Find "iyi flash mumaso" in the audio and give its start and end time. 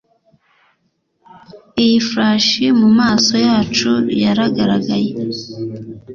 1.83-3.35